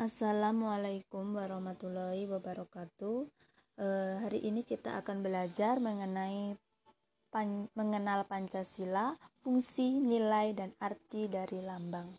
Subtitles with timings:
[0.00, 3.28] Assalamualaikum warahmatullahi wabarakatuh.
[3.76, 6.56] Eh, hari ini kita akan belajar mengenai
[7.28, 12.16] pan mengenal Pancasila, fungsi, nilai, dan arti dari lambang.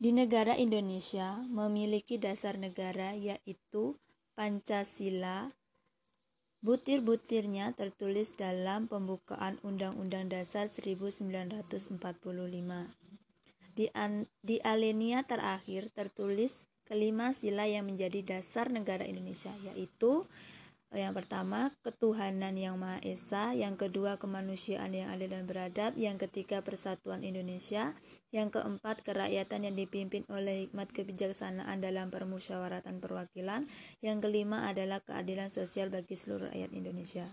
[0.00, 4.00] Di negara Indonesia memiliki dasar negara yaitu
[4.32, 5.52] Pancasila.
[6.64, 11.92] Butir-butirnya tertulis dalam pembukaan Undang-Undang Dasar 1945.
[13.70, 20.26] Di, an, di alinea terakhir tertulis kelima sila yang menjadi dasar negara Indonesia, yaitu
[20.90, 26.18] eh, yang pertama, ketuhanan yang Maha Esa, yang kedua, kemanusiaan yang adil dan beradab, yang
[26.18, 27.94] ketiga, persatuan Indonesia,
[28.34, 33.70] yang keempat, kerakyatan yang dipimpin oleh hikmat kebijaksanaan dalam permusyawaratan perwakilan,
[34.02, 37.30] yang kelima adalah keadilan sosial bagi seluruh rakyat Indonesia.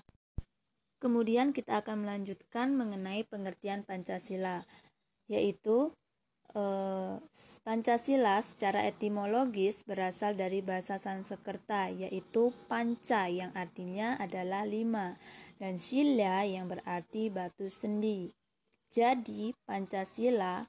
[1.01, 4.70] Kemudian kita akan melanjutkan mengenai pengertian Pancasila,
[5.29, 5.98] yaitu
[6.57, 7.13] Eh,
[7.61, 15.21] Pancasila secara etimologis berasal dari bahasa Sanskerta yaitu panca yang artinya adalah lima
[15.62, 18.34] dan sila yang berarti batu sendi.
[18.90, 20.65] Jadi Pancasila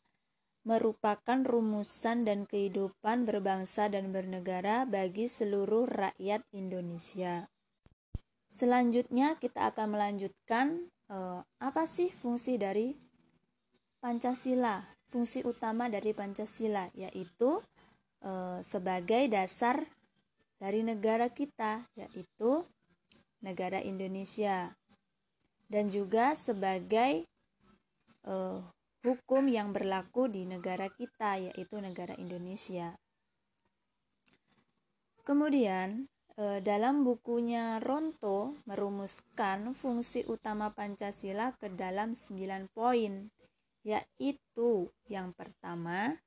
[0.68, 7.48] merupakan rumusan dan kehidupan berbangsa dan bernegara bagi seluruh rakyat Indonesia.
[8.52, 12.92] Selanjutnya kita akan melanjutkan eh, apa sih fungsi dari
[14.04, 17.60] Pancasila, fungsi utama dari Pancasila yaitu
[18.20, 19.80] e, sebagai dasar
[20.60, 22.64] dari negara kita yaitu
[23.40, 24.76] negara Indonesia
[25.68, 27.24] dan juga sebagai
[28.24, 28.34] e,
[29.04, 32.92] hukum yang berlaku di negara kita yaitu negara Indonesia.
[35.24, 36.04] Kemudian
[36.36, 43.32] e, dalam bukunya Ronto merumuskan fungsi utama Pancasila ke dalam 9 poin
[43.88, 46.20] yaitu yang pertama,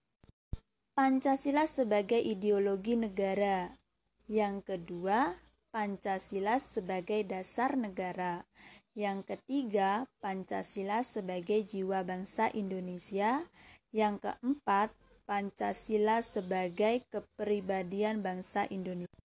[0.98, 3.78] Pancasila sebagai ideologi negara.
[4.26, 5.38] Yang kedua,
[5.70, 8.50] Pancasila sebagai dasar negara.
[8.98, 13.46] Yang ketiga, Pancasila sebagai jiwa bangsa Indonesia.
[13.94, 14.92] Yang keempat,
[15.30, 19.31] Pancasila sebagai kepribadian bangsa Indonesia.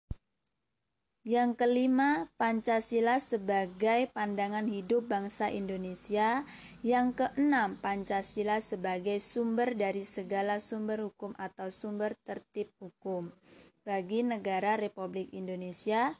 [1.27, 6.47] Yang kelima, Pancasila sebagai pandangan hidup bangsa Indonesia.
[6.79, 13.35] Yang keenam, Pancasila sebagai sumber dari segala sumber hukum atau sumber tertib hukum
[13.83, 16.15] bagi negara Republik Indonesia.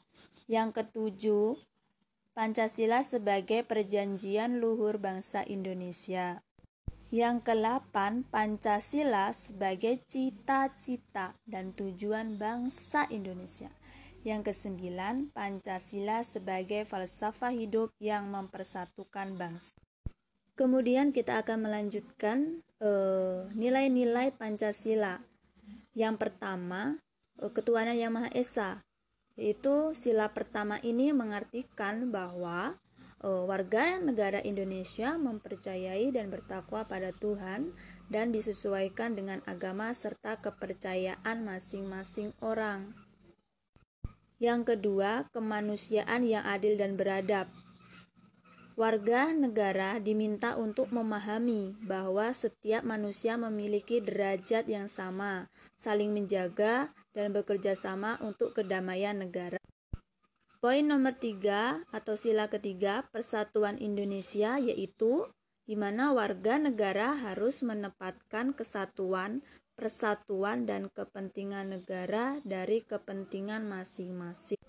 [0.52, 1.56] Yang ketujuh,
[2.36, 6.44] Pancasila sebagai perjanjian luhur bangsa Indonesia.
[7.08, 13.79] Yang kelapan, Pancasila sebagai cita-cita dan tujuan bangsa Indonesia.
[14.20, 19.72] Yang kesembilan, Pancasila sebagai falsafah hidup yang mempersatukan bangsa.
[20.60, 25.24] Kemudian kita akan melanjutkan eh, nilai-nilai Pancasila.
[25.96, 27.02] Yang pertama,
[27.42, 28.86] uh, ketuhanan yang Maha Esa,
[29.34, 32.78] yaitu sila pertama ini mengartikan bahwa
[33.26, 37.74] uh, warga negara Indonesia mempercayai dan bertakwa pada Tuhan
[38.06, 42.94] dan disesuaikan dengan agama serta kepercayaan masing-masing orang.
[44.40, 47.52] Yang kedua, kemanusiaan yang adil dan beradab.
[48.72, 57.36] Warga negara diminta untuk memahami bahwa setiap manusia memiliki derajat yang sama, saling menjaga, dan
[57.36, 59.60] bekerja sama untuk kedamaian negara.
[60.64, 65.28] Poin nomor tiga atau sila ketiga persatuan Indonesia yaitu
[65.68, 69.44] di mana warga negara harus menempatkan kesatuan,
[69.80, 74.60] persatuan dan kepentingan negara dari kepentingan masing-masing.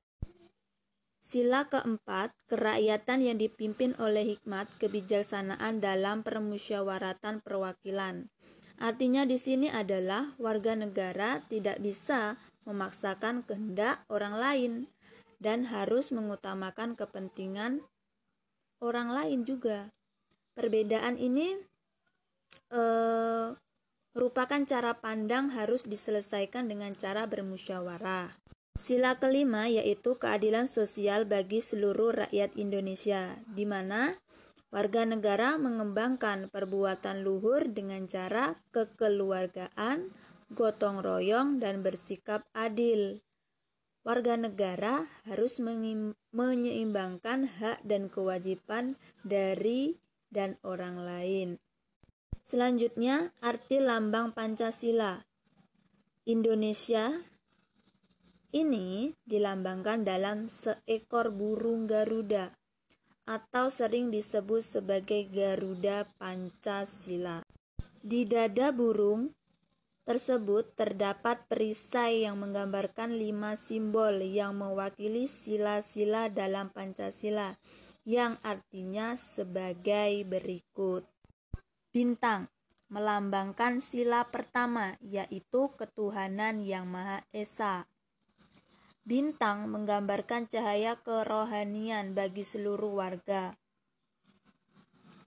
[1.19, 8.31] Sila keempat, kerakyatan yang dipimpin oleh hikmat kebijaksanaan dalam permusyawaratan perwakilan.
[8.79, 14.71] Artinya di sini adalah warga negara tidak bisa memaksakan kehendak orang lain
[15.37, 17.83] dan harus mengutamakan kepentingan
[18.79, 19.93] orang lain juga.
[20.57, 21.61] Perbedaan ini
[22.73, 23.47] eh,
[24.11, 28.35] merupakan cara pandang harus diselesaikan dengan cara bermusyawarah.
[28.75, 34.17] Sila kelima yaitu keadilan sosial bagi seluruh rakyat Indonesia, di mana
[34.73, 40.09] warga negara mengembangkan perbuatan luhur dengan cara kekeluargaan,
[40.55, 43.21] gotong royong, dan bersikap adil.
[44.01, 45.61] Warga negara harus
[46.33, 50.01] menyeimbangkan hak dan kewajiban dari
[50.33, 51.60] dan orang lain.
[52.51, 55.23] Selanjutnya, arti lambang Pancasila.
[56.27, 57.07] Indonesia
[58.51, 62.51] ini dilambangkan dalam seekor burung Garuda
[63.23, 67.39] atau sering disebut sebagai Garuda Pancasila.
[68.03, 69.31] Di dada burung
[70.03, 77.55] tersebut terdapat perisai yang menggambarkan lima simbol yang mewakili sila-sila dalam Pancasila,
[78.03, 81.07] yang artinya sebagai berikut.
[81.91, 82.47] Bintang
[82.87, 87.87] melambangkan sila pertama, yaitu ketuhanan yang Maha Esa.
[89.03, 93.59] Bintang menggambarkan cahaya kerohanian bagi seluruh warga.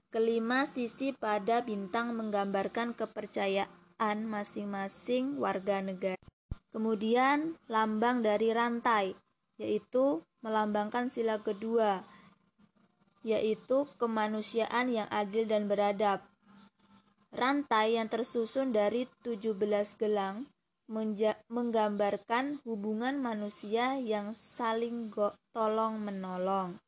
[0.09, 6.23] Kelima sisi pada bintang menggambarkan kepercayaan masing-masing warga negara.
[6.73, 9.13] Kemudian lambang dari rantai,
[9.61, 12.09] yaitu melambangkan sila kedua,
[13.21, 16.34] yaitu kemanusiaan yang adil dan beradab.
[17.35, 19.59] Rantai yang tersusun dari 17
[19.99, 20.47] gelang
[21.51, 25.11] menggambarkan hubungan manusia yang saling
[25.51, 26.79] tolong-menolong.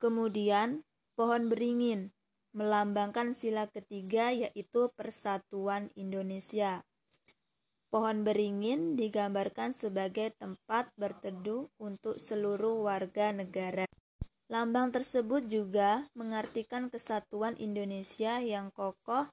[0.00, 2.16] Kemudian, pohon beringin
[2.56, 6.80] melambangkan sila ketiga yaitu persatuan Indonesia.
[7.92, 13.84] Pohon beringin digambarkan sebagai tempat berteduh untuk seluruh warga negara.
[14.52, 19.32] Lambang tersebut juga mengartikan kesatuan Indonesia yang kokoh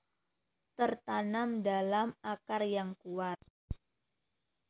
[0.80, 3.36] tertanam dalam akar yang kuat.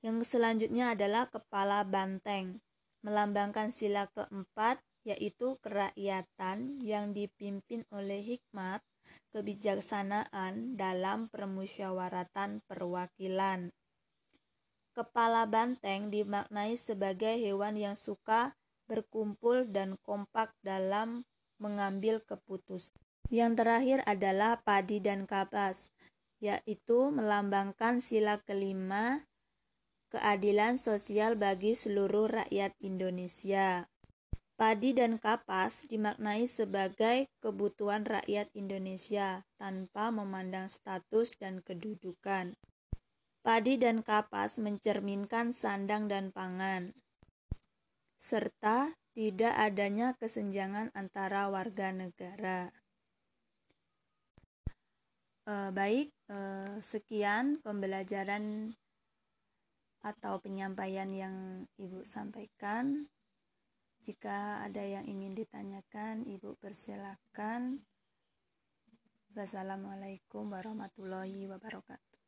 [0.01, 2.65] Yang selanjutnya adalah kepala banteng,
[3.05, 8.81] melambangkan sila keempat yaitu kerakyatan yang dipimpin oleh hikmat,
[9.29, 13.69] kebijaksanaan dalam permusyawaratan perwakilan.
[14.97, 18.57] Kepala banteng dimaknai sebagai hewan yang suka
[18.89, 21.29] berkumpul dan kompak dalam
[21.61, 22.97] mengambil keputusan.
[23.29, 25.93] Yang terakhir adalah padi dan kapas,
[26.41, 29.29] yaitu melambangkan sila kelima
[30.09, 33.85] keadilan sosial bagi seluruh rakyat Indonesia.
[34.59, 42.59] Padi dan kapas dimaknai sebagai kebutuhan rakyat Indonesia tanpa memandang status dan kedudukan.
[43.39, 46.91] Padi dan kapas mencerminkan sandang dan pangan,
[48.19, 52.67] serta tidak adanya kesenjangan antara warga negara.
[55.47, 56.37] E, baik, e,
[56.83, 58.75] sekian pembelajaran
[60.03, 61.35] atau penyampaian yang
[61.79, 63.07] Ibu sampaikan.
[64.03, 67.83] Jika ada yang ingin ditanyakan, Ibu persilakan.
[69.31, 72.19] Wassalamualaikum warahmatullahi wabarakatuh.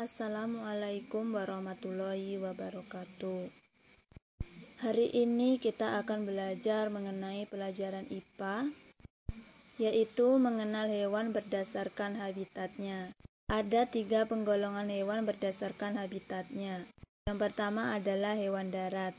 [0.00, 3.69] Assalamualaikum warahmatullahi wabarakatuh.
[4.80, 8.72] Hari ini kita akan belajar mengenai pelajaran IPA,
[9.76, 13.12] yaitu mengenal hewan berdasarkan habitatnya.
[13.52, 16.88] Ada tiga penggolongan hewan berdasarkan habitatnya.
[17.28, 19.12] Yang pertama adalah hewan darat.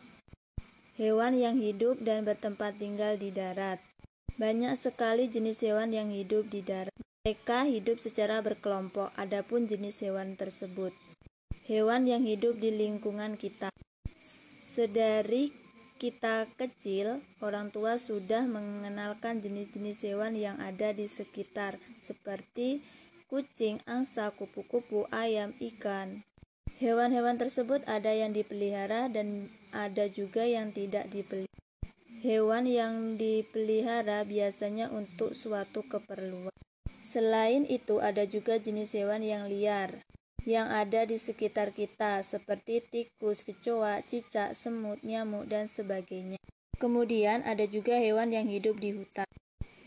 [0.98, 3.78] Hewan yang hidup dan bertempat tinggal di darat.
[4.42, 6.98] Banyak sekali jenis hewan yang hidup di darat.
[7.22, 10.90] Mereka hidup secara berkelompok, adapun jenis hewan tersebut.
[11.70, 13.70] Hewan yang hidup di lingkungan kita.
[14.72, 15.52] Sedari
[16.00, 22.80] kita kecil, orang tua sudah mengenalkan jenis-jenis hewan yang ada di sekitar, seperti
[23.28, 26.24] kucing, angsa, kupu-kupu, ayam, ikan.
[26.80, 31.52] Hewan-hewan tersebut ada yang dipelihara dan ada juga yang tidak dipelihara.
[32.24, 36.56] Hewan yang dipelihara biasanya untuk suatu keperluan.
[37.04, 40.00] Selain itu, ada juga jenis hewan yang liar
[40.46, 46.42] yang ada di sekitar kita, seperti tikus, kecoa, cicak, semut, nyamuk, dan sebagainya.
[46.82, 49.30] Kemudian, ada juga hewan yang hidup di hutan.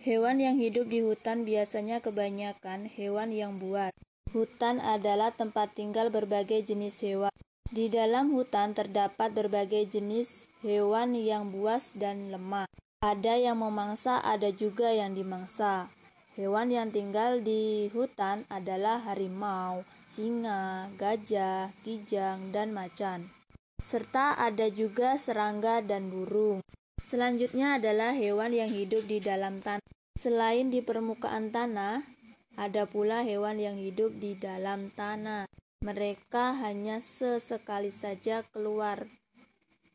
[0.04, 3.90] Hewan yang hidup di hutan biasanya kebanyakan hewan yang buat.
[4.30, 7.34] Hutan adalah tempat tinggal berbagai jenis hewan.
[7.74, 12.68] Di dalam hutan terdapat berbagai jenis hewan yang buas dan lemah.
[13.02, 15.90] Ada yang memangsa, ada juga yang dimangsa.
[16.34, 23.34] Hewan yang tinggal di hutan adalah harimau, singa, gajah, kijang, dan macan.
[23.82, 26.62] Serta ada juga serangga dan burung.
[27.02, 29.82] Selanjutnya adalah hewan yang hidup di dalam tanah.
[30.14, 32.06] Selain di permukaan tanah,
[32.54, 35.50] ada pula hewan yang hidup di dalam tanah.
[35.82, 39.10] Mereka hanya sesekali saja keluar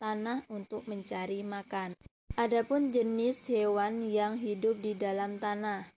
[0.04, 1.96] tanah untuk mencari makan.
[2.36, 5.88] Adapun jenis hewan yang hidup di dalam tanah,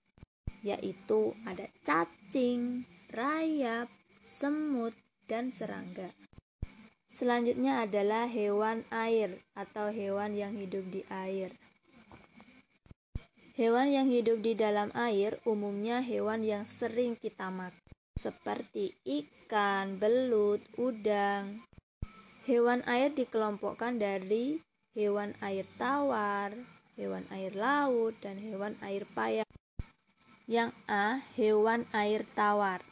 [0.62, 3.90] yaitu ada cacing, rayap,
[4.32, 4.96] semut,
[5.28, 6.16] dan serangga.
[7.12, 11.52] Selanjutnya adalah hewan air atau hewan yang hidup di air.
[13.52, 17.76] Hewan yang hidup di dalam air umumnya hewan yang sering kita makan,
[18.16, 21.60] seperti ikan, belut, udang.
[22.48, 24.64] Hewan air dikelompokkan dari
[24.96, 26.56] hewan air tawar,
[26.96, 29.44] hewan air laut, dan hewan air payah.
[30.48, 31.20] Yang A.
[31.36, 32.91] Hewan air tawar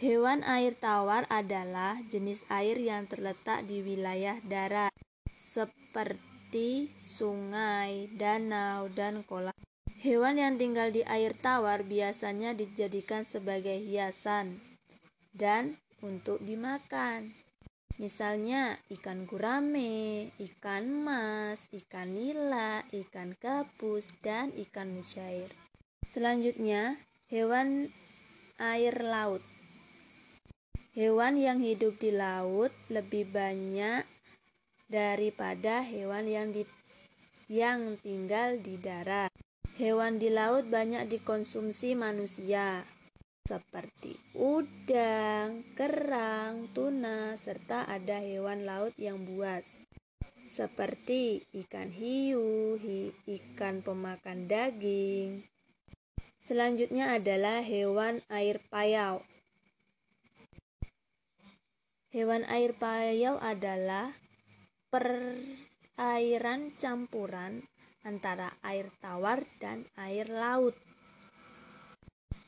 [0.00, 4.88] Hewan air tawar adalah jenis air yang terletak di wilayah darat,
[5.28, 9.52] seperti sungai, danau, dan kolam.
[10.00, 14.64] Hewan yang tinggal di air tawar biasanya dijadikan sebagai hiasan
[15.36, 17.36] dan untuk dimakan.
[18.00, 25.52] Misalnya ikan gurame, ikan mas, ikan nila, ikan gabus, dan ikan mujair.
[26.08, 26.96] Selanjutnya,
[27.28, 27.92] hewan
[28.56, 29.44] air laut.
[30.90, 34.02] Hewan yang hidup di laut lebih banyak
[34.90, 36.66] daripada hewan yang di,
[37.46, 39.30] yang tinggal di darat.
[39.78, 42.82] Hewan di laut banyak dikonsumsi manusia
[43.46, 49.70] seperti udang, kerang, tuna, serta ada hewan laut yang buas
[50.50, 55.46] seperti ikan hiu, hi, ikan pemakan daging.
[56.42, 59.22] Selanjutnya adalah hewan air payau.
[62.10, 64.10] Hewan air payau adalah
[64.90, 67.70] perairan campuran
[68.02, 70.74] antara air tawar dan air laut.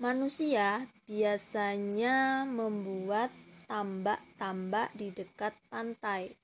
[0.02, 3.31] Manusia biasanya membuat
[3.71, 6.35] tambak-tambak di dekat pantai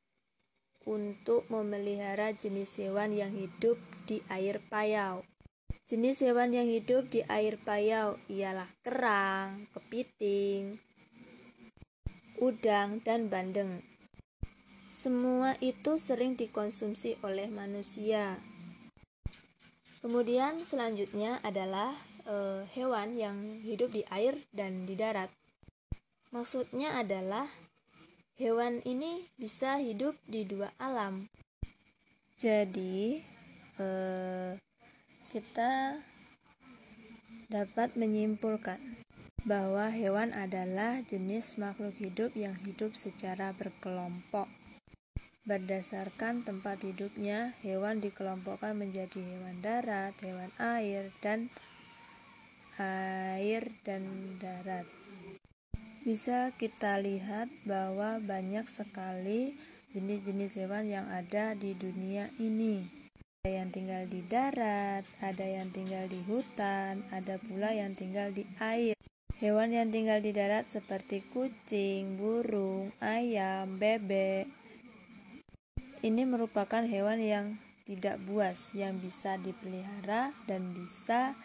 [0.87, 5.27] untuk memelihara jenis hewan yang hidup di air payau.
[5.91, 10.79] Jenis hewan yang hidup di air payau ialah kerang, kepiting,
[12.43, 13.83] udang, dan bandeng.
[14.89, 18.43] Semua itu sering dikonsumsi oleh manusia.
[20.03, 21.95] Kemudian selanjutnya adalah
[22.27, 25.31] uh, hewan yang hidup di air dan di darat.
[26.35, 27.47] Maksudnya adalah
[28.39, 31.27] hewan ini bisa hidup di dua alam.
[32.39, 33.19] Jadi
[33.79, 34.55] uh,
[35.35, 35.99] kita
[37.49, 38.98] dapat menyimpulkan
[39.49, 44.45] bahwa hewan adalah jenis makhluk hidup yang hidup secara berkelompok.
[45.49, 51.49] Berdasarkan tempat hidupnya, hewan dikelompokkan menjadi hewan darat, hewan air, dan
[52.77, 54.05] air dan
[54.37, 54.85] darat.
[56.05, 59.57] Bisa kita lihat bahwa banyak sekali
[59.97, 62.85] jenis-jenis hewan yang ada di dunia ini.
[63.49, 68.45] Ada yang tinggal di darat, ada yang tinggal di hutan, ada pula yang tinggal di
[68.61, 68.98] air.
[69.39, 74.51] Hewan yang tinggal di darat seperti kucing, burung, ayam, bebek.
[76.03, 77.47] Ini merupakan hewan yang
[77.87, 81.39] tidak buas, yang bisa dipelihara dan bisa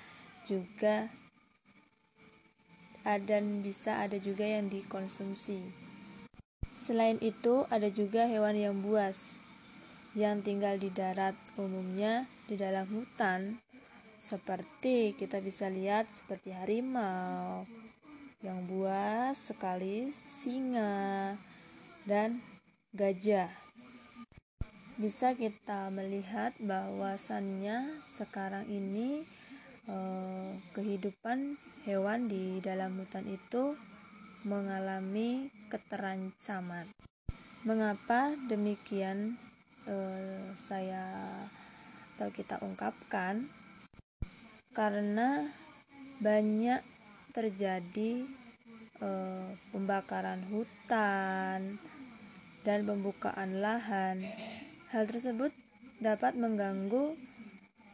[0.49, 1.13] juga
[3.05, 5.61] dan bisa ada juga yang dikonsumsi.
[6.81, 9.37] Selain itu, ada juga hewan yang buas
[10.17, 13.61] yang tinggal di darat, umumnya di dalam hutan,
[14.17, 17.82] seperti kita bisa lihat seperti harimau
[18.43, 21.31] yang buas sekali, singa,
[22.03, 22.43] dan
[22.91, 23.47] gajah.
[24.99, 29.23] Bisa kita melihat bahwasannya sekarang ini
[29.87, 31.55] eh, kehidupan
[31.87, 33.79] hewan di dalam hutan itu
[34.43, 36.91] mengalami keterancaman.
[37.63, 39.39] Mengapa demikian
[39.87, 41.07] eh, saya
[42.13, 43.47] atau kita ungkapkan?
[44.75, 45.47] Karena
[46.19, 46.92] banyak
[47.33, 48.23] terjadi
[49.01, 51.81] eh, pembakaran hutan
[52.63, 54.23] dan pembukaan lahan.
[54.93, 55.51] Hal tersebut
[55.99, 57.15] dapat mengganggu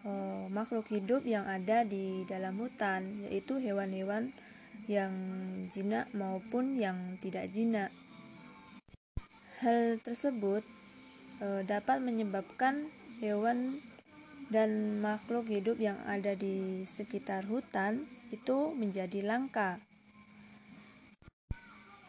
[0.05, 4.31] uh, makhluk hidup yang ada di dalam hutan, yaitu hewan-hewan
[4.89, 5.13] yang
[5.69, 7.93] jinak maupun yang tidak jinak.
[9.59, 10.63] Hal tersebut
[11.43, 12.87] uh, dapat menyebabkan
[13.19, 13.75] hewan
[14.49, 19.81] dan makhluk hidup yang ada di sekitar hutan itu menjadi langka.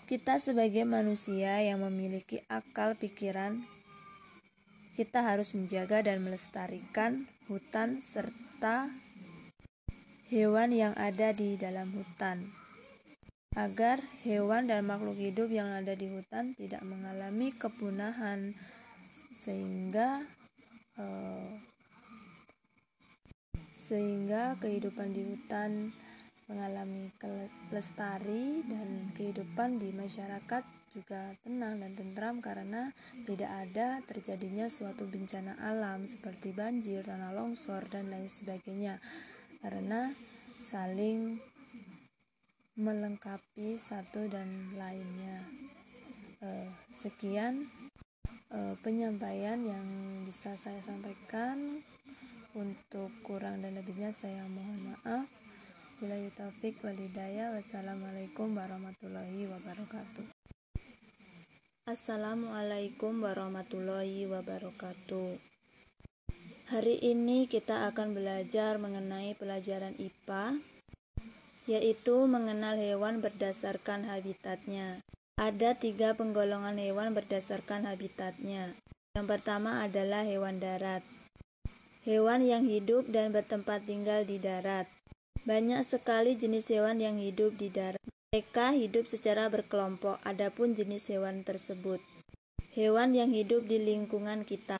[0.08, 3.62] Kita sebagai manusia yang memiliki akal pikiran
[5.00, 8.92] kita harus menjaga dan melestarikan hutan serta
[10.28, 12.52] hewan yang ada di dalam hutan
[13.56, 18.54] agar hewan dan makhluk hidup yang ada di hutan tidak mengalami kepunahan
[19.34, 20.22] sehingga
[21.00, 21.48] uh,
[23.72, 25.96] sehingga kehidupan di hutan
[26.50, 32.90] mengalami kelestari dan kehidupan di masyarakat juga tenang dan tentram karena
[33.22, 38.98] tidak ada terjadinya suatu bencana alam seperti banjir, tanah longsor, dan lain sebagainya
[39.62, 40.10] karena
[40.58, 41.38] saling
[42.74, 45.46] melengkapi satu dan lainnya.
[46.42, 47.70] Eh, sekian
[48.50, 49.86] eh, penyampaian yang
[50.26, 51.86] bisa saya sampaikan.
[52.50, 55.39] Untuk kurang dan lebihnya saya mohon maaf.
[56.00, 57.52] Wabillahi taufik walhidayah.
[57.60, 60.24] Wassalamualaikum warahmatullahi wabarakatuh.
[61.84, 65.36] Assalamualaikum warahmatullahi wabarakatuh.
[66.72, 70.64] Hari ini kita akan belajar mengenai pelajaran IPA,
[71.68, 75.04] yaitu mengenal hewan berdasarkan habitatnya.
[75.36, 78.72] Ada tiga penggolongan hewan berdasarkan habitatnya.
[79.20, 81.04] Yang pertama adalah hewan darat.
[82.08, 84.88] Hewan yang hidup dan bertempat tinggal di darat.
[85.40, 87.96] Banyak sekali jenis hewan yang hidup di darat.
[88.28, 91.96] Mereka hidup secara berkelompok, adapun jenis hewan tersebut.
[92.76, 94.76] Hewan yang hidup di lingkungan kita.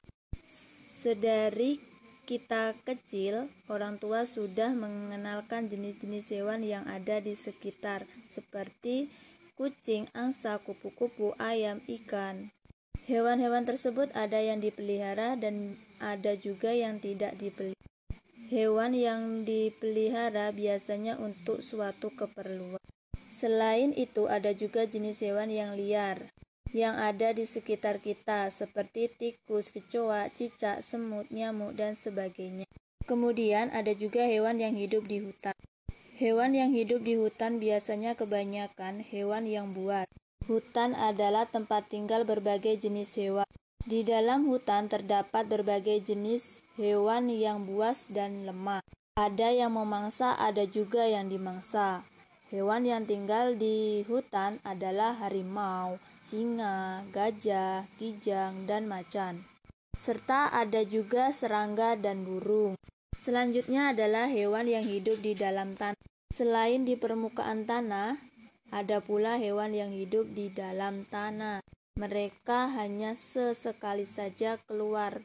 [1.01, 1.81] Sedari
[2.29, 9.09] kita kecil, orang tua sudah mengenalkan jenis-jenis hewan yang ada di sekitar, seperti
[9.57, 12.53] kucing, angsa, kupu-kupu, ayam, ikan.
[13.09, 17.81] Hewan-hewan tersebut ada yang dipelihara dan ada juga yang tidak dipelihara.
[18.51, 22.83] Hewan yang dipelihara biasanya untuk suatu keperluan.
[23.31, 26.35] Selain itu, ada juga jenis hewan yang liar
[26.71, 32.67] yang ada di sekitar kita, seperti tikus, kecoa, cicak, semut, nyamuk, dan sebagainya.
[33.11, 35.55] Kemudian, ada juga hewan yang hidup di hutan.
[36.15, 40.07] Hewan yang hidup di hutan biasanya kebanyakan hewan yang buat.
[40.47, 43.49] Hutan adalah tempat tinggal berbagai jenis hewan.
[43.81, 48.85] Di dalam hutan terdapat berbagai jenis hewan yang buas dan lemah.
[49.17, 52.05] Ada yang memangsa, ada juga yang dimangsa.
[52.53, 59.47] Hewan yang tinggal di hutan adalah harimau, singa, gajah, kijang, dan macan.
[59.97, 62.75] Serta ada juga serangga dan burung.
[63.17, 66.01] Selanjutnya adalah hewan yang hidup di dalam tanah.
[66.29, 68.19] Selain di permukaan tanah,
[68.71, 71.63] ada pula hewan yang hidup di dalam tanah.
[72.01, 75.21] Mereka hanya sesekali saja keluar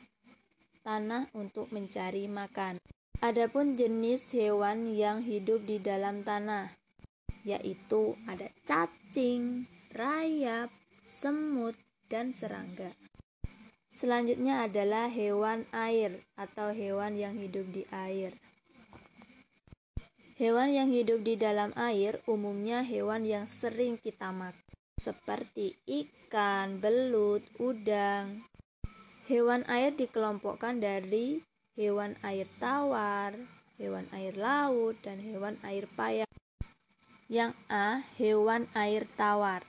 [0.83, 2.83] tanah untuk mencari makan.
[3.23, 6.75] Adapun jenis hewan yang hidup di dalam tanah,
[7.47, 10.67] yaitu ada cacing, rayap,
[11.07, 11.79] semut,
[12.11, 12.91] dan serangga.
[13.87, 18.35] Selanjutnya adalah hewan air atau hewan yang hidup di air.
[20.35, 24.64] Hewan yang hidup di dalam air umumnya hewan yang sering kita makan
[25.05, 28.41] seperti ikan, belut, udang.
[29.29, 31.45] Hewan air dikelompokkan dari
[31.77, 33.37] hewan air tawar,
[33.77, 36.25] hewan air laut, dan hewan air payau.
[37.29, 39.61] Yang A, hewan air tawar.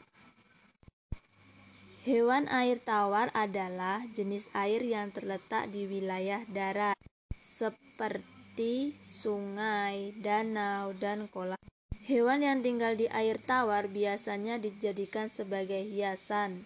[2.01, 6.97] Hewan air tawar adalah jenis air yang terletak di wilayah darat,
[7.37, 11.61] seperti sungai, danau, dan kolam.
[12.07, 16.63] Hewan yang tinggal di air tawar biasanya dijadikan sebagai hiasan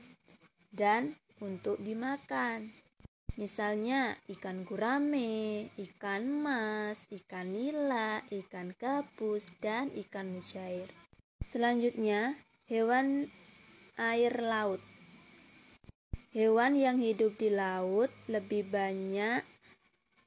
[0.68, 2.76] dan untuk dimakan.
[3.40, 10.92] Misalnya ikan gurame, ikan mas, ikan nila, ikan gabus, dan ikan mujair.
[11.40, 12.36] Selanjutnya,
[12.68, 13.32] hewan
[13.96, 14.84] air laut.
[16.36, 19.40] Hewan yang hidup di laut lebih banyak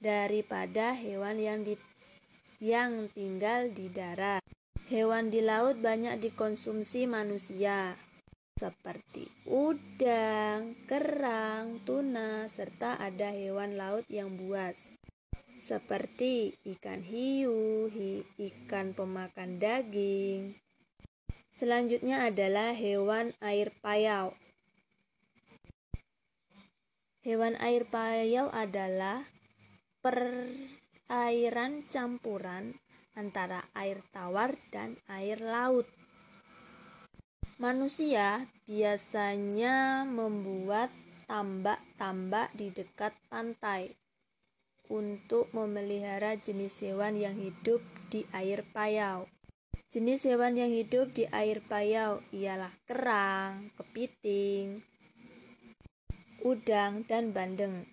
[0.01, 1.77] daripada hewan yang di,
[2.57, 4.41] yang tinggal di darat.
[4.91, 7.95] Hewan di laut banyak dikonsumsi manusia,
[8.59, 14.83] seperti udang, kerang, tuna, serta ada hewan laut yang buas,
[15.55, 20.59] seperti ikan hiu, hi, ikan pemakan daging.
[21.55, 24.35] Selanjutnya adalah hewan air payau.
[27.23, 29.31] Hewan air payau adalah
[30.03, 32.82] perairan campuran
[33.13, 35.85] antara air tawar dan air laut.
[37.61, 40.89] Manusia biasanya membuat
[41.29, 43.95] tambak-tambak di dekat pantai
[44.91, 47.79] untuk memelihara jenis hewan yang hidup
[48.11, 49.25] di air payau.
[49.93, 54.81] Jenis hewan yang hidup di air payau ialah kerang, kepiting,
[56.41, 57.85] udang, dan bandeng.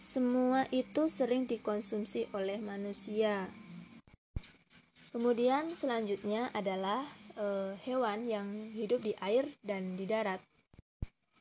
[0.00, 3.48] Semua itu sering dikonsumsi oleh manusia.
[5.10, 7.02] Kemudian selanjutnya adalah
[7.34, 10.38] e, hewan yang hidup di air dan di darat.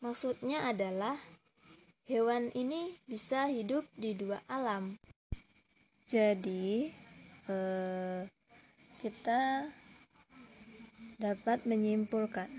[0.01, 1.21] Maksudnya adalah
[2.10, 4.97] hewan ini bisa hidup di dua alam.
[6.10, 6.89] Jadi
[7.45, 7.58] e,
[9.05, 9.69] kita
[11.21, 12.49] dapat menyimpulkan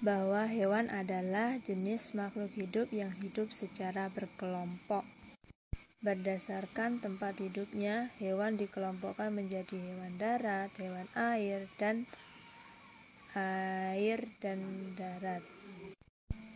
[0.00, 5.15] bahwa hewan adalah jenis makhluk hidup yang hidup secara berkelompok.
[6.04, 12.04] Berdasarkan tempat hidupnya, hewan dikelompokkan menjadi hewan darat, hewan air, dan
[13.32, 14.60] air dan
[14.96, 15.40] darat.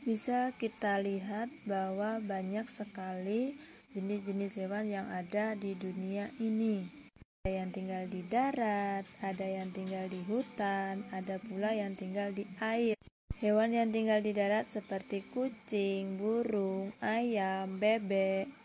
[0.05, 3.57] Bisa kita lihat bahwa banyak sekali
[3.97, 6.85] jenis-jenis hewan yang ada di dunia ini.
[7.41, 12.45] ada yang tinggal di darat, ada yang tinggal di hutan, ada pula yang tinggal di
[12.61, 12.93] air.
[13.41, 18.60] Hewan yang tinggal di darat seperti kucing, burung, ayam, bebek.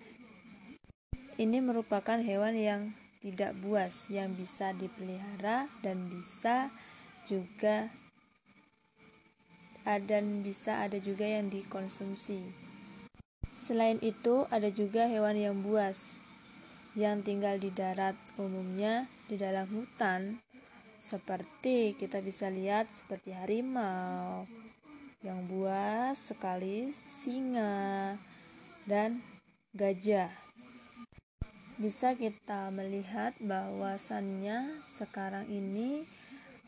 [1.36, 2.82] Ini merupakan hewan yang
[3.20, 6.72] tidak buas, yang bisa dipelihara dan bisa
[7.28, 7.92] juga
[9.86, 12.40] dan bisa ada juga yang dikonsumsi.
[13.60, 16.16] Selain itu, ada juga hewan yang buas
[16.96, 20.40] yang tinggal di darat, umumnya di dalam hutan,
[20.96, 24.48] seperti kita bisa lihat seperti harimau,
[25.20, 28.16] yang buas sekali singa
[28.88, 29.20] dan
[29.76, 30.45] gajah.
[31.76, 36.08] Bisa kita melihat bahwasannya sekarang ini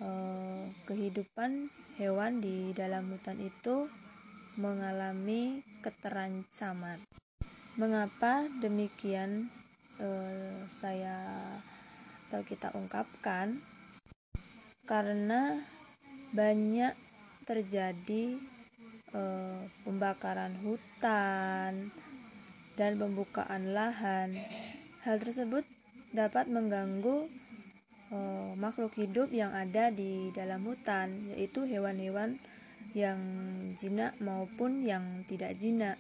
[0.04, 3.88] eh, kehidupan hewan di dalam hutan itu
[4.60, 7.00] mengalami keterancaman.
[7.80, 9.48] Mengapa demikian
[9.96, 11.40] eh, saya
[12.28, 13.64] atau kita ungkapkan?
[14.84, 15.56] Karena
[16.36, 16.92] banyak
[17.48, 18.36] terjadi
[19.16, 21.96] eh, pembakaran hutan
[22.76, 24.36] dan pembukaan lahan.
[25.08, 25.64] Hal tersebut
[26.12, 27.32] dapat mengganggu
[28.12, 32.36] eh, makhluk hidup yang ada di dalam hutan, yaitu hewan-hewan
[32.92, 33.16] yang
[33.80, 35.96] jinak maupun yang tidak jinak.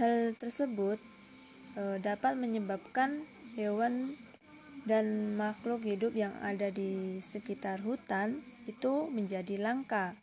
[0.00, 0.96] Hal tersebut
[1.76, 4.16] eh, dapat menyebabkan hewan
[4.88, 10.16] dan makhluk hidup yang ada di sekitar hutan itu menjadi langka.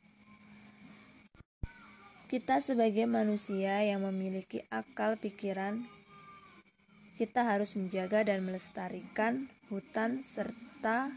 [2.26, 5.86] Kita sebagai manusia yang memiliki akal pikiran,
[7.14, 11.14] kita harus menjaga dan melestarikan hutan serta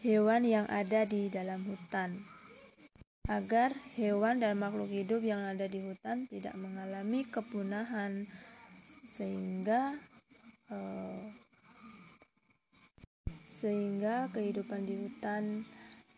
[0.00, 2.24] hewan yang ada di dalam hutan.
[3.24, 8.28] Agar hewan dan makhluk hidup yang ada di hutan tidak mengalami kepunahan
[9.08, 9.96] sehingga
[10.68, 11.24] eh,
[13.48, 15.64] sehingga kehidupan di hutan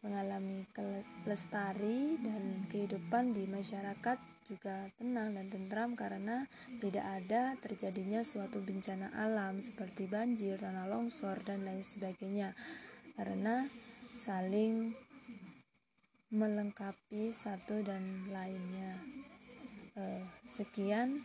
[0.03, 6.47] mengalami kelestari dan kehidupan di masyarakat juga tenang dan tentram karena
[6.79, 12.55] tidak ada terjadinya suatu bencana alam seperti banjir, tanah longsor dan lain sebagainya
[13.19, 13.67] karena
[14.15, 14.95] saling
[16.31, 18.99] melengkapi satu dan lainnya.
[19.97, 21.25] Eh, sekian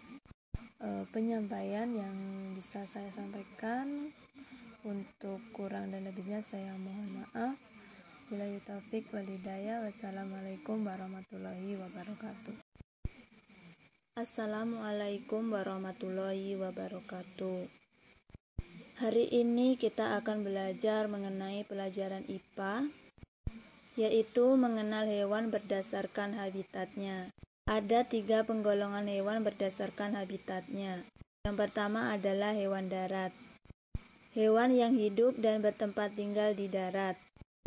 [0.79, 2.15] eh, penyampaian yang
[2.55, 4.13] bisa saya sampaikan.
[4.81, 7.53] Untuk kurang dan lebihnya saya mohon maaf.
[8.33, 9.77] Bila taufik walidaya.
[9.85, 12.80] Wassalamualaikum warahmatullahi wabarakatuh.
[14.21, 17.65] Assalamualaikum warahmatullahi wabarakatuh.
[19.01, 22.85] Hari ini kita akan belajar mengenai pelajaran IPA,
[23.97, 27.33] yaitu mengenal hewan berdasarkan habitatnya.
[27.65, 31.01] Ada tiga penggolongan hewan berdasarkan habitatnya.
[31.49, 33.33] Yang pertama adalah hewan darat.
[34.37, 37.17] Hewan yang hidup dan bertempat tinggal di darat.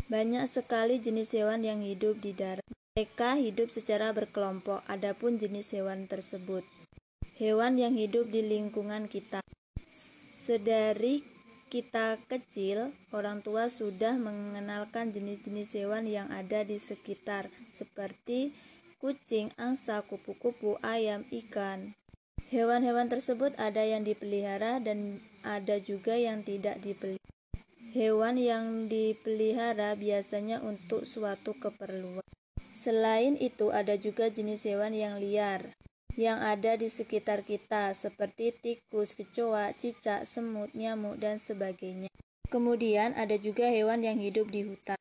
[0.07, 2.63] Banyak sekali jenis hewan yang hidup di darat.
[2.95, 6.63] Mereka hidup secara berkelompok, adapun jenis hewan tersebut.
[7.35, 9.43] Hewan yang hidup di lingkungan kita.
[10.39, 11.19] Sedari
[11.67, 18.55] kita kecil, orang tua sudah mengenalkan jenis-jenis hewan yang ada di sekitar, seperti
[19.03, 21.99] kucing, angsa, kupu-kupu, ayam, ikan.
[22.47, 27.19] Hewan-hewan tersebut ada yang dipelihara dan ada juga yang tidak dipelihara.
[27.91, 32.23] Hewan yang dipelihara biasanya untuk suatu keperluan.
[32.85, 35.73] Selain itu, ada juga jenis hewan yang liar
[36.15, 42.07] yang ada di sekitar kita, seperti tikus, kecoa, cicak, semut, nyamuk, dan sebagainya.
[42.47, 44.95] Kemudian, ada juga hewan yang hidup di hutan.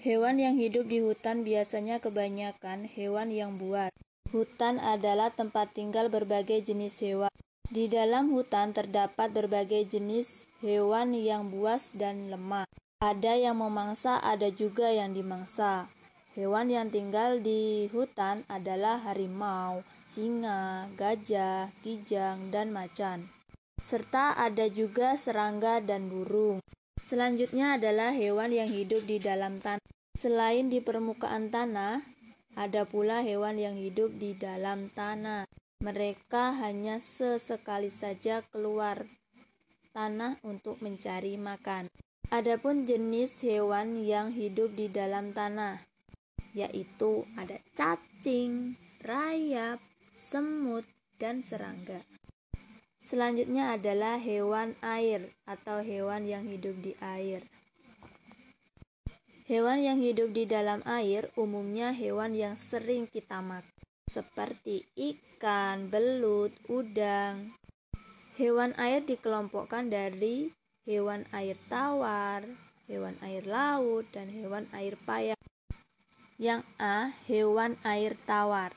[0.00, 3.92] Hewan yang hidup di hutan biasanya kebanyakan hewan yang buas.
[4.32, 7.32] Hutan adalah tempat tinggal berbagai jenis hewan.
[7.68, 12.64] Di dalam hutan terdapat berbagai jenis hewan yang buas dan lemah.
[13.02, 15.90] Ada yang memangsa, ada juga yang dimangsa.
[16.36, 23.32] Hewan yang tinggal di hutan adalah harimau, singa, gajah, kijang, dan macan.
[23.80, 26.60] Serta ada juga serangga dan burung.
[27.00, 29.80] Selanjutnya adalah hewan yang hidup di dalam tanah.
[30.12, 32.04] Selain di permukaan tanah,
[32.52, 35.48] ada pula hewan yang hidup di dalam tanah.
[35.80, 39.08] Mereka hanya sesekali saja keluar
[39.96, 41.88] tanah untuk mencari makan.
[42.28, 45.80] Adapun jenis hewan yang hidup di dalam tanah,
[46.56, 49.76] yaitu ada cacing, rayap,
[50.16, 50.88] semut,
[51.20, 52.00] dan serangga.
[52.96, 57.44] Selanjutnya adalah hewan air atau hewan yang hidup di air.
[59.46, 63.76] Hewan yang hidup di dalam air umumnya hewan yang sering kita makan
[64.10, 67.52] seperti ikan, belut, udang.
[68.40, 70.50] Hewan air dikelompokkan dari
[70.88, 72.42] hewan air tawar,
[72.88, 75.36] hewan air laut, dan hewan air payau.
[76.36, 77.16] Yang A.
[77.24, 78.76] Hewan air tawar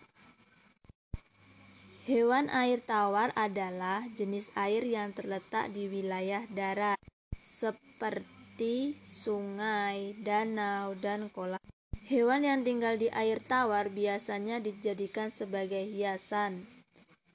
[2.07, 6.95] Hewan air tawar adalah jenis air yang terletak di wilayah darat,
[7.35, 11.59] seperti sungai, danau, dan kolam.
[12.07, 16.63] Hewan yang tinggal di air tawar biasanya dijadikan sebagai hiasan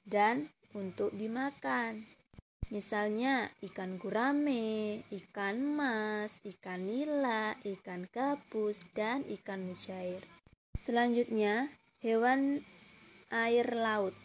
[0.09, 2.14] dan untuk dimakan.
[2.73, 10.25] Misalnya ikan gurame, ikan mas, ikan nila, ikan gabus, dan ikan mujair.
[10.73, 11.69] Selanjutnya,
[12.01, 12.65] hewan
[13.29, 14.17] air laut.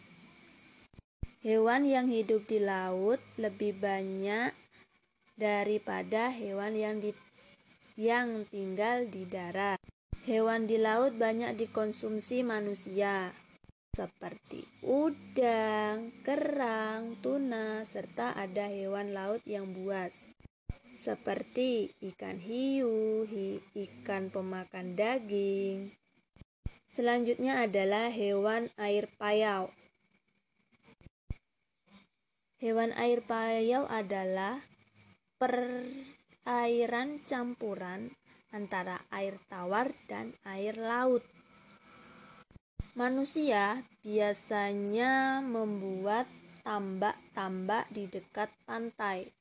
[1.45, 4.53] Hewan yang hidup di laut lebih banyak
[5.37, 7.13] daripada hewan yang di,
[7.97, 9.77] yang tinggal di darat.
[10.25, 13.33] Hewan di laut banyak dikonsumsi manusia
[13.91, 20.31] seperti udang, kerang, tuna, serta ada hewan laut yang buas
[20.91, 25.95] seperti ikan hiu, hi, ikan pemakan daging.
[26.91, 29.71] Selanjutnya adalah hewan air payau.
[32.61, 34.61] Hewan air payau adalah
[35.41, 38.13] perairan campuran
[38.53, 41.25] antara air tawar dan air laut.
[42.91, 46.27] Manusia biasanya membuat
[46.67, 49.31] tambak-tambak di dekat pantai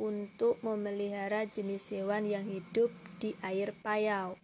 [0.00, 2.88] untuk memelihara jenis hewan yang hidup
[3.20, 4.40] di air payau.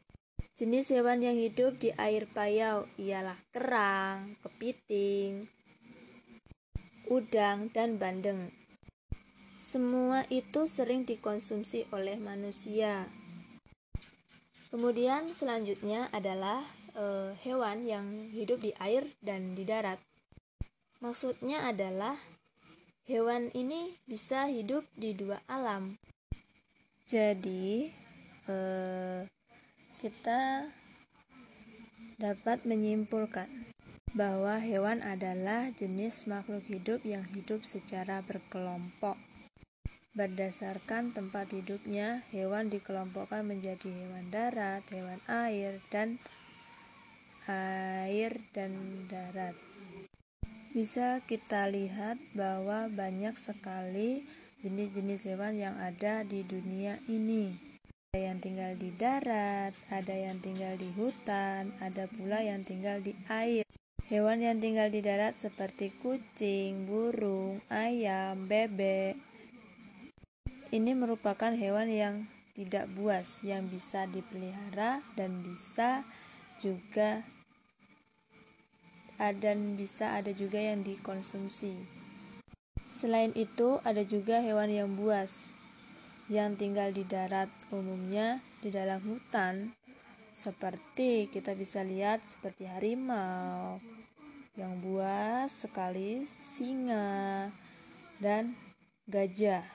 [0.52, 5.48] Jenis hewan yang hidup di air payau ialah kerang, kepiting,
[7.08, 8.52] udang, dan bandeng.
[9.56, 13.08] Semua itu sering dikonsumsi oleh manusia.
[14.68, 16.62] Kemudian selanjutnya adalah
[16.96, 19.98] uh, hewan yang hidup di air dan di darat.
[21.00, 22.18] Maksudnya adalah
[23.08, 25.96] hewan ini bisa hidup di dua alam.
[27.08, 27.90] Jadi
[28.46, 29.26] uh,
[29.98, 30.70] kita
[32.20, 33.48] dapat menyimpulkan
[34.12, 39.16] bahwa hewan adalah jenis makhluk hidup yang hidup secara berkelompok.
[40.10, 46.18] Berdasarkan tempat hidupnya, hewan dikelompokkan menjadi hewan darat, hewan air, dan
[48.06, 48.74] air dan
[49.10, 49.58] darat.
[50.70, 54.22] Bisa kita lihat bahwa banyak sekali
[54.62, 57.50] jenis-jenis hewan yang ada di dunia ini.
[58.14, 63.14] Ada yang tinggal di darat, ada yang tinggal di hutan, ada pula yang tinggal di
[63.26, 63.66] air.
[64.10, 69.14] Hewan yang tinggal di darat seperti kucing, burung, ayam, bebek.
[70.70, 72.14] Ini merupakan hewan yang
[72.54, 76.02] tidak buas yang bisa dipelihara dan bisa
[76.60, 77.22] juga
[79.36, 81.76] dan bisa ada juga yang dikonsumsi.
[82.96, 85.52] Selain itu, ada juga hewan yang buas
[86.30, 89.74] yang tinggal di darat, umumnya di dalam hutan,
[90.30, 93.82] seperti kita bisa lihat seperti harimau
[94.54, 96.22] yang buas sekali,
[96.54, 97.50] singa,
[98.22, 98.54] dan
[99.10, 99.66] gajah.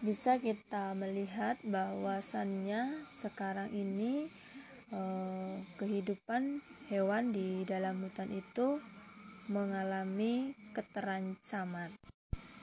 [0.00, 4.32] Bisa kita melihat bahwasannya sekarang ini
[4.90, 8.82] eh, kehidupan hewan di dalam hutan itu
[9.50, 11.94] mengalami keterancaman.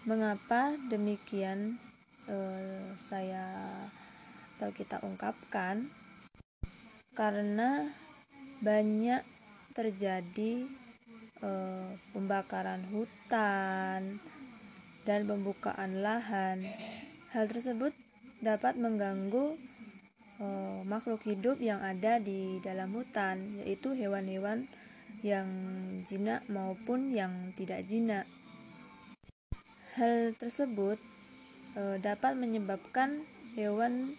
[0.08, 1.80] Mengapa demikian
[2.28, 3.48] eh, saya
[4.58, 5.92] atau kita ungkapkan?
[7.12, 7.92] Karena
[8.64, 9.22] banyak
[9.76, 10.66] terjadi
[11.44, 14.18] eh, pembakaran hutan
[15.08, 16.64] dan pembukaan lahan.
[17.32, 17.96] Hal tersebut
[18.44, 19.58] dapat mengganggu
[20.42, 24.70] uh, makhluk hidup yang ada di dalam hutan, yaitu hewan-hewan
[25.26, 25.50] yang
[26.06, 28.26] jinak maupun yang tidak jinak.
[29.98, 31.02] Hal tersebut
[31.74, 33.26] uh, dapat menyebabkan
[33.58, 34.14] hewan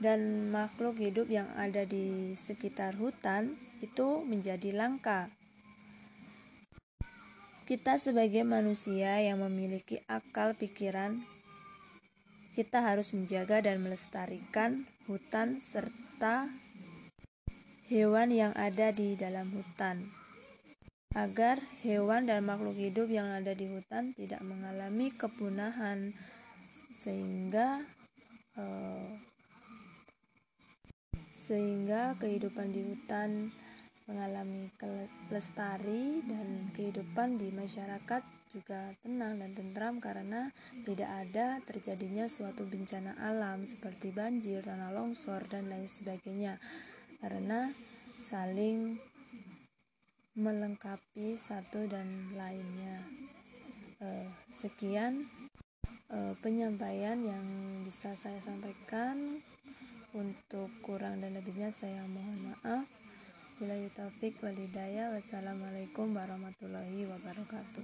[0.00, 5.28] dan makhluk hidup yang ada di sekitar hutan itu menjadi langka.
[7.62, 11.22] Kita sebagai manusia yang memiliki akal pikiran
[12.52, 16.52] kita harus menjaga dan melestarikan hutan serta
[17.88, 20.12] hewan yang ada di dalam hutan.
[21.12, 26.16] Agar hewan dan makhluk hidup yang ada di hutan tidak mengalami kepunahan
[26.92, 27.84] sehingga
[28.56, 29.12] uh,
[31.32, 33.52] sehingga kehidupan di hutan
[34.08, 34.72] mengalami
[35.28, 40.52] kelestari dan kehidupan di masyarakat juga tenang dan tentram karena
[40.84, 46.60] tidak ada terjadinya suatu bencana alam seperti banjir, tanah longsor, dan lain sebagainya.
[47.24, 47.72] Karena
[48.20, 49.00] saling
[50.36, 53.00] melengkapi satu dan lainnya.
[54.02, 55.30] Eh, sekian
[56.12, 57.44] uh, penyampaian yang
[57.88, 59.40] bisa saya sampaikan.
[60.12, 62.84] Untuk kurang dan lebihnya saya mohon maaf.
[63.56, 67.80] Bila taufik walidaya wassalamualaikum warahmatullahi wabarakatuh